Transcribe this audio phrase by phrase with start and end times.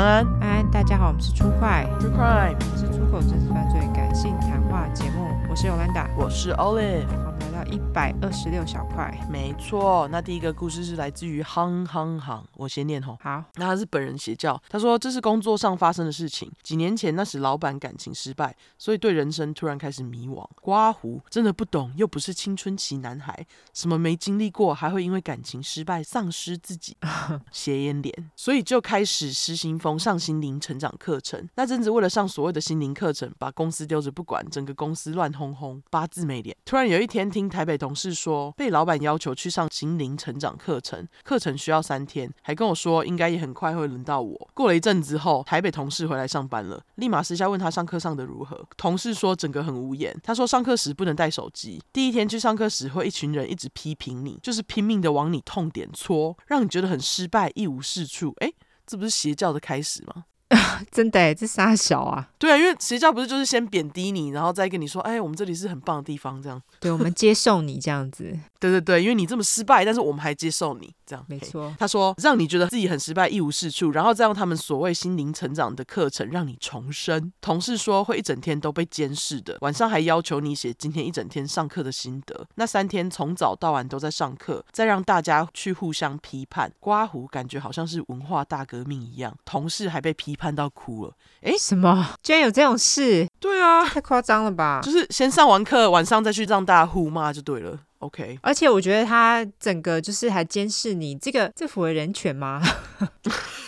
[0.00, 0.24] 安。
[0.24, 7.29] 安，安安，大家好，我们是出快，True Crime，是出口真实犯罪感性谈话节目，我是 Yolanda，我是 Olive。
[7.66, 10.08] 一百二十六小块，没错。
[10.08, 13.16] 那第一个故事是来自于夯夯夯，我先念吼。
[13.20, 14.60] 好，那他是本人邪教。
[14.68, 16.50] 他说这是工作上发生的事情。
[16.62, 20.44] 几年前那时老板感情失败，所以对人生突然开始迷惘。
[20.60, 26.96] 刮胡真的不懂，又不是青春期男孩，什么没经历过，还会因为感情失败丧失自己，
[27.52, 28.30] 斜眼脸。
[28.34, 31.48] 所以就开始失心疯上心灵成长课程。
[31.54, 36.56] 那阵子为了上所谓的心灵课程，把公司丢着不管，整个公司乱哄哄，八字没脸。
[36.64, 37.49] 突然有一天听他。
[37.50, 44.50] 台北同事说被老板要求去上心灵成长课程，课程需要三天，还跟我说应该也很快会轮到我。
[44.54, 48.64] 过了一阵子后，台北同事回来上班了，立马私下问他上课上的如何。
[48.76, 58.32] 同事说整个很无言，他说上课时不能带手机，第一天去上课时会一群人一直批评你，就是拼命的往你痛点戳，让你觉得很失败一无是处。
[58.40, 58.54] 诶，
[58.86, 60.24] 这不是邪教的开始吗？
[60.90, 62.28] 真的，这傻小啊？
[62.38, 66.60] 对啊，因为邪教不是就是先贬低你，然后再跟你说，哎，我们这里是很棒的地方，这样。
[66.80, 68.36] 对，我们接受你这样子。
[68.58, 71.24] 对对对，因为你这么失败，但是我们还接受你，这样。
[71.28, 71.72] 没错。
[71.78, 77.32] 他说让你觉得自己很失败，一无是处，然后再用他们所谓心灵成长的课程让你重生。
[77.40, 82.46] 同事说会一整天都被监视的，晚上还要求你写今天一整天上课的心得。
[82.56, 86.72] 那三天从早到晚都在上课，再让大家去互相批判。
[86.80, 91.12] 刮胡感觉好像是文化大革命一样，同事还被批判到哭了。
[91.42, 92.14] 哎，什么？
[92.22, 93.28] 居然有这种事？
[93.38, 94.80] 对啊，太夸张了吧？
[94.82, 97.78] 就是先上完课，晚上再去让大家互骂就对了。
[97.98, 102.62] OK，而且我觉得他整个就是还监视你，这个这符合人权吗？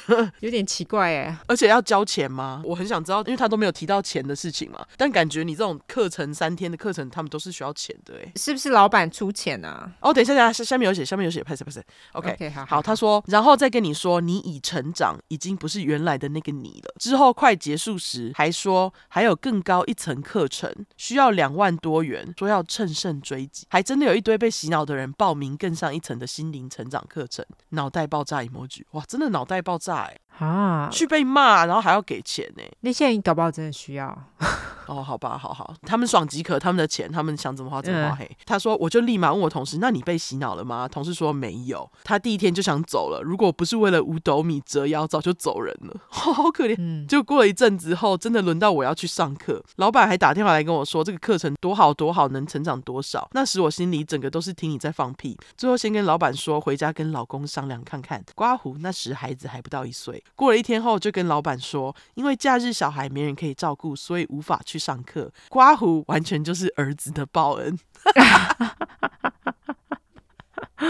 [0.41, 2.63] 有点奇怪哎，而且要交钱吗？
[2.65, 4.85] 我很想知道，因为他都没有提到钱的事情嘛。
[4.97, 9.91] 但感觉你这种课程三天的课程，他们都是需要钱的哎，是不是老板出钱啊？
[10.01, 16.95] 哦，等一下，等一下，下面有写，下面有写，拍谁拍谁？OK，, okay 好，好，他说，然后再跟你说，你已成长，已经不是原来的那个你了。
[16.99, 30.22] 之后快结束时，还说还有更高一层课程，需要两万多元，说要乘胜追击，还真的有一堆被洗脑的人报名更上一层的心灵成长课程，脑袋爆炸 emoji，哇，真的脑袋爆炸哎。
[30.39, 30.89] 啊！
[30.91, 32.63] 去被骂，然后还要给钱呢？
[32.81, 34.17] 那些人搞不好真的需要。
[34.89, 38.17] 哦，好吧，好好，他们爽即可，他们的钱，他们想怎么花怎么花。
[38.17, 40.89] 嘿、嗯，他说，我就立马问我同事，那你被洗脑了吗？
[40.89, 43.23] 同事说没有，他第一天就想走了。
[43.23, 45.95] 如果不是为了五斗米折腰，早就走人了。
[45.95, 46.75] 哦、 好可怜。
[46.79, 53.29] 嗯，就过了一阵子后，真的轮到我要去上课，老板还打电话来跟我说，这个课程多好多好，能成长多少。
[53.33, 55.39] 那时我心里整个都是听你在放屁。
[55.57, 58.23] 最后先跟老板说，回家跟老公商量看看。
[58.35, 60.22] 刮胡那时孩子还不到一岁。
[60.35, 65.33] 过了一天后，就跟老板说，因为假日小孩没人可以照顾，所以无法去上课。
[65.49, 67.79] 刮胡完全就是儿子的报恩。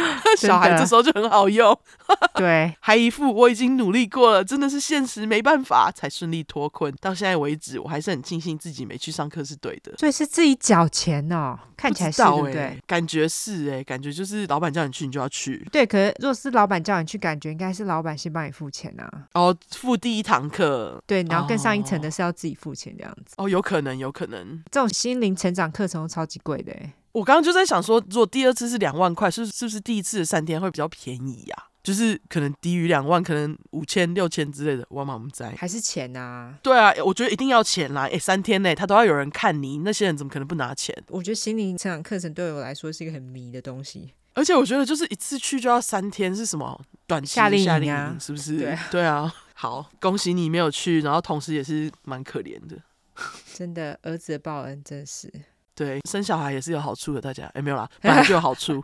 [0.38, 1.76] 小孩这时候就很好用，
[2.34, 6.92] 对，还一副我已经努力过了，真的是现实没办法才顺利脱困。
[7.00, 9.94] 到现在为止，我还是很庆幸自己没去上课是对的。
[9.98, 15.66] 所以是自己缴钱哦，看起来是，对，对，感觉是哎，感觉就是老板叫你去，你就要去。
[15.70, 19.10] 对，可是如果是老板叫你去，感觉应该是老板先帮你付钱啊。
[19.34, 23.34] 哦，付第一堂课，对，然后更上一层的是要自己付钱这样子。
[23.36, 24.62] 哦，有可能，有可能。
[24.70, 26.92] 这种心灵成长课程都超级贵的哎。
[27.12, 31.68] 我刚刚就在想说，如果第二次是两万块，是是不是第一次的三天会比较便宜呀、啊？
[31.82, 34.86] 就是可能低于两万，可能五千、六千之类的。
[34.88, 36.58] 我妈妈在还是钱呐、啊？
[36.62, 38.08] 对啊，我觉得一定要钱啦！
[38.10, 40.96] 哎，三天内他都要有人看你，那些人怎么可能不拿钱？
[41.08, 48.16] 我觉得心灵成长课程对我来说是一个很迷的东西，而且我觉得就是一次去就要三天，是什么短期夏令营啊？
[48.20, 48.58] 是不是？
[48.58, 49.34] 对啊，对啊。
[49.54, 52.76] 好，恭喜你没有去，然后同时也是蛮可怜的。
[53.54, 55.28] 真的，儿子的报恩真是。
[55.74, 58.82] 对，生小孩也是有好处的，大家哎，没有啦，本来就有好处，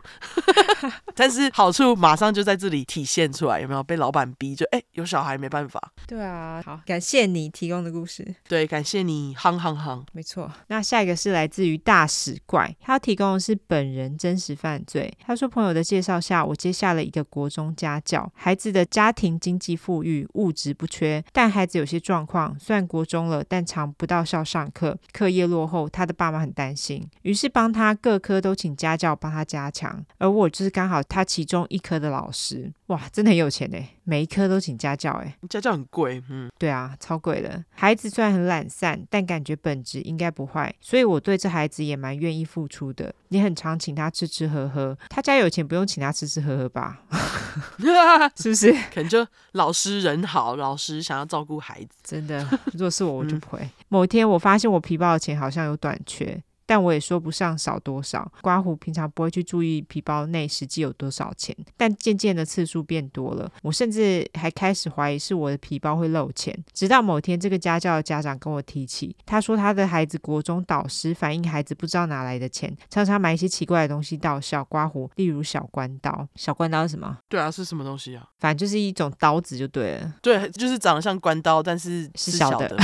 [1.15, 3.83] 但是好处马上就在这里体现出来，有没有？
[3.83, 5.79] 被老板逼就哎，有小孩没办法。
[6.07, 8.35] 对啊，好，感谢你提供的故事。
[8.47, 10.51] 对，感谢你，夯夯夯，没错。
[10.67, 15.11] 那下一个是来自于大使怪，他提供的是本人真实犯罪。
[15.25, 26.78] 他说，朋友的介绍下，我接下了一个国中家教，孩子的家庭经济富裕，物质不缺，但孩子有些状况，虽然国中了，但常不到校上课，课业落后，他的爸妈很担心。
[27.23, 37.63] 于是帮他各科都请家教帮他加强，而我就是刚好他其中一科的老师，哇，真的很有钱哎，每一科都请家教哎，家教很贵，嗯，对啊，超贵的。
[37.71, 43.13] 孩子虽然很懒散，但感觉本质应该不坏，所以我对这孩子也蛮愿意付出的。
[43.29, 47.01] 你很常请他吃吃喝喝，他家有钱不用请他吃吃喝喝吧？
[48.35, 48.71] 是不是？
[48.93, 52.47] 可能就老师人好，老师想要照顾孩子，真的。
[52.73, 53.59] 如果是我，我就不会。
[53.61, 56.41] 嗯、某天我发现我皮包的钱好像有短缺。
[56.69, 58.31] 但我也说不上少多少。
[58.43, 66.55] 刮胡平常不会去注意皮包内实际有多少钱，但渐渐的次数变多了，我甚至还开始怀疑是我的皮包会漏钱。
[66.71, 76.27] 直到某天，这个家教的家长跟我提起，他说他的孩子国中导师反映孩子不知道哪来的钱，常常买一些奇怪的东西到校刮胡，例如小关刀。
[76.35, 77.17] 小关刀是什么？
[77.27, 78.29] 对啊，是什么东西啊？
[78.37, 80.13] 反正就是一种刀子就对了。
[80.21, 82.77] 对，就是长得像关刀，但是是小的。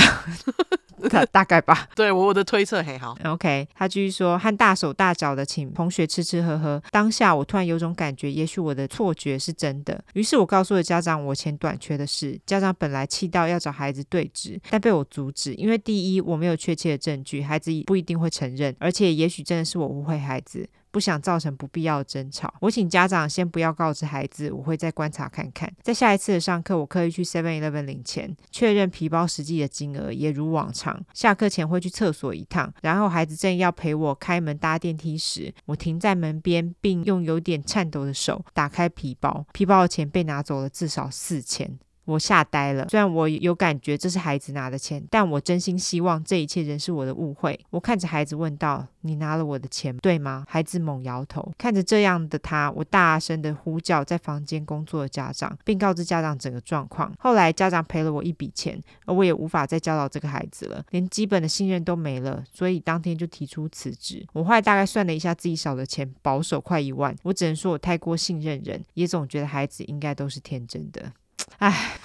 [1.10, 3.16] 大大概吧，对我我的推测很好。
[3.24, 6.82] OK，他继续说，和大手大脚的请同学吃吃喝喝。
[6.90, 10.02] 当下我突然有种感觉，也许我的错觉是真的。
[10.14, 12.38] 于是我告诉了家长我钱短缺的事。
[12.46, 20.68] 家长本来气到要找孩子对质，但被我阻止，因为第一我没有确切的证据，孩子不一定会承认，而且也许真的是我误会孩子。
[20.96, 25.70] 不想造成不必要的争吵，我请家长先不要告知孩子，我会再观察看看。
[25.82, 30.98] 在下一次的上课，我刻意去 Seven Eleven 领钱，确认皮包实际的金额，也如往常。
[31.12, 41.78] 下课前会去厕所一趟，然后孩子正要陪我开门搭电梯时，我停在门边，并用有点颤抖的手打开皮包，皮包的钱被拿走了至少四千。
[42.06, 47.58] 我吓呆了，虽然我有感觉这是孩子拿的钱，但我真心希望这一切仍是我的误会。
[47.70, 51.52] 我看着孩子问道：“你拿了我的钱，对吗？”孩子猛摇头。
[51.58, 57.12] 看着这样的他，我大声地呼叫在房间工作的家长，并告知家长整个状况。
[57.18, 64.24] 后来家长赔了我一笔钱，而我也无法再教导这个孩子了，连基本的信任都没了，所以当天就提出辞职。
[64.32, 67.12] 我后来大概算了一下自己少的钱，保守快一万。
[67.24, 71.12] 我只能说我太过信任人，也总觉得孩子应该都是天真的。
[71.58, 71.98] 唉，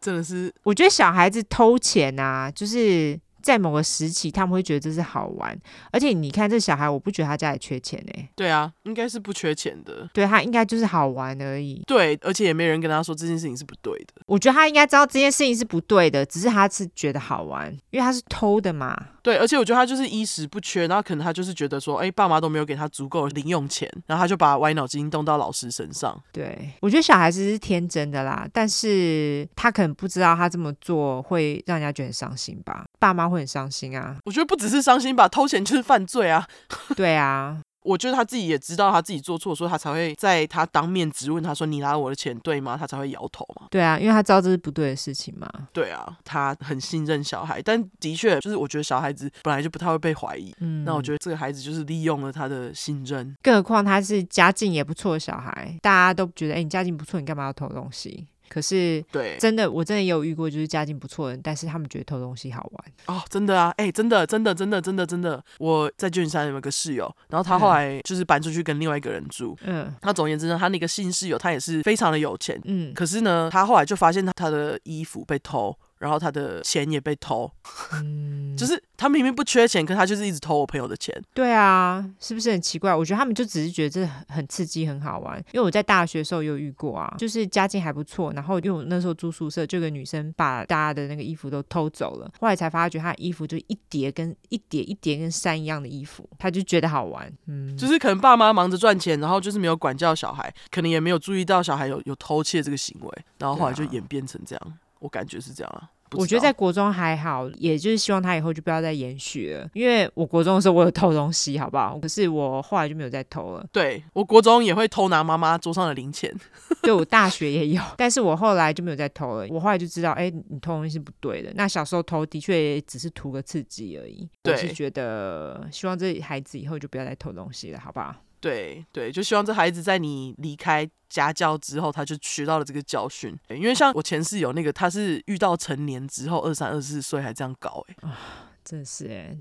[0.00, 3.18] 真的是，我觉得小孩子偷钱啊，就是。
[3.42, 5.58] 在某个时期，他们会觉得这是好玩，
[5.92, 8.28] 而且你看这小孩，我不觉得他家里缺钱哎、欸。
[8.34, 10.08] 对啊，应该是不缺钱的。
[10.12, 11.82] 对，他应该就是好玩而已。
[11.86, 14.22] 对，而且也没人跟他说这件事情是不对的。
[14.26, 18.96] 我觉得他应该知道这件事情是不对的，只是他是觉得好玩，因为他是偷的嘛。
[19.22, 26.18] 对，而且我觉得他就是衣食不缺，然后可能他就是觉得说，哎，爸妈都没有给他足够的零用钱，然后他就把歪脑筋动到老师身上。
[26.32, 32.86] 对，我觉得小孩子是天真的啦，但是他可能不知道他这么做会让人家觉得很伤心吧。
[32.98, 34.16] 爸妈会很伤心啊！
[34.24, 36.46] 我觉得不只是伤心吧，偷钱就是犯罪啊！
[36.96, 43.68] 对啊，我觉得他自己也知道他自己做错，所以他才会在他当面质问他说：“你拿了我的钱对吗？”他才会摇头嘛。
[43.70, 45.48] 对啊，因为他知道这是不对的事情嘛。
[45.72, 50.54] 对啊，他很信任小孩，但的确就是我觉得小孩子本来就不太会被怀疑。
[50.60, 63.16] 嗯，那我觉得这个孩子就是利用了他的信任，更何况他是家境也不错的小孩，大家都觉得：“哎，你家境不错，你干嘛要偷东西？”可是，对，真的，我真的也有遇过，就是家境不错的人，但是他们觉得偷东西好玩。
[63.16, 75.76] 哦，真的啊，哎、欸，真的，真的，真的，真的，真的，我在旧金山有个室友，然后他后来就是搬出去跟另外一个人住，嗯，他总而言之呢，他那个新室友他也是非常的有钱，嗯，可是呢，他后来就发现他他的衣服被偷。
[75.98, 77.50] 然后他的钱也被偷，
[77.94, 81.14] 嗯， 就是他明明不缺钱，可是他就是一直偷我朋友的钱。
[81.34, 82.94] 对啊，是不是很奇怪？
[82.94, 85.38] 我觉得他们就只是觉得这很刺激、很好玩。
[85.52, 92.30] 因为我在大学的时候有遇过啊，就是家境还不错，然后因为我那时候住宿舍，就有个女生把大家的那个衣服都偷走了。
[92.40, 97.32] 后来才发觉她的衣服就一叠跟一叠一叠跟山一样的衣服，她就觉得好玩。
[97.46, 104.78] 嗯，就是可能爸妈忙着赚钱，然后就是没有管教小孩，可能也没有注意到小孩有有偷窃这个行为，然后后来就演变成这样。
[105.00, 109.68] 我感觉是这样啊，我觉得在国中还好，也就是希望他以后就不要再延续了。
[109.74, 111.98] 因为我国中的时候我有偷东西，好不好？
[112.00, 113.66] 可是我后来就没有再偷了。
[113.72, 116.34] 对，我国中也会偷拿妈妈桌上的零钱，
[116.82, 119.46] 对，我大学也有，但是我后来就没有再偷了。
[119.50, 121.52] 我后来就知道，哎，你偷东西是不对的。
[121.54, 124.28] 那小时候偷的确也只是图个刺激而已。
[124.44, 128.14] 我是觉得希望这孩子以后就不要再偷东西了，好不好？
[128.40, 133.36] 对对，就希望这孩子在你离开家教之后，他就学到了这个教训。
[133.48, 138.18] 因为像我前室友那个，他是遇到成年之后，二三二四岁还这样搞，哎，啊，
[138.64, 139.36] 真是哎，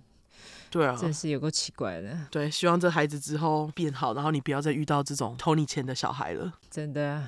[0.70, 2.18] 对啊，真是有够奇怪的。
[2.32, 6.54] 对，希望这孩子之后变好，然后你不要再遇到这种偷你钱的小孩了。
[6.70, 7.24] 真的。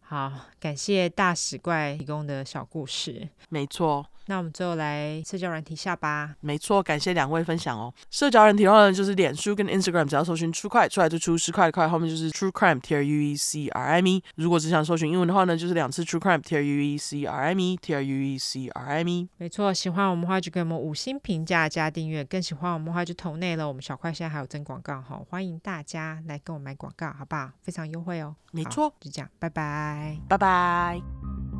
[0.00, 3.26] 好，感谢大使怪提供的小故事。
[3.48, 6.34] 没错，那我们最后来社交软体下吧。
[6.40, 7.92] 没错，感谢两位分享哦。
[8.10, 14.22] 社交软体的话呢，就是脸书跟 Instagram，只要搜寻 True Crime 出来就出十块的块，后面就是 True Crime T R U E C R I M E。
[14.36, 18.38] 如果只想搜寻英文的话呢，就是两次 True Crime T R U E C R I M E T R U E
[18.38, 19.28] C R I M E。
[19.38, 23.66] 没错，喜欢我们的话就给我们五星评价加订阅，更喜欢我们的话就投内了。
[23.66, 27.50] 我们小块现在还有征广告哈，欢迎大家来跟我买广告，好不好？
[27.60, 28.34] 非常优惠哦。
[28.52, 30.18] 没错，就这样，拜拜。
[30.28, 31.51] 拜拜。